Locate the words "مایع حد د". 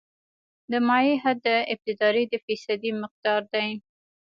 0.87-1.47